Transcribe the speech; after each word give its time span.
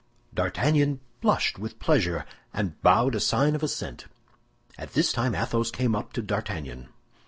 D'Artagnan 0.33 0.99
blushed 1.21 1.59
with 1.59 1.77
pleasure, 1.77 2.25
and 2.55 2.81
bowed 2.81 3.13
a 3.13 3.19
sign 3.19 3.53
of 3.53 3.61
assent. 3.61 4.07
At 4.75 4.93
this 4.93 5.13
time 5.13 5.35
Athos 5.35 5.69
came 5.69 5.95
up 5.95 6.11
to 6.13 6.23
D'Artagnan. 6.23 6.89